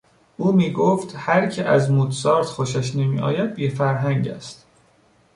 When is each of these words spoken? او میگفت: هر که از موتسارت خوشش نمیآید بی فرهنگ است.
او 0.37 0.51
میگفت: 0.51 1.13
هر 1.17 1.47
که 1.49 1.65
از 1.65 1.91
موتسارت 1.91 2.45
خوشش 2.45 2.95
نمیآید 2.95 3.53
بی 3.53 3.69
فرهنگ 3.69 4.27
است. 4.27 4.65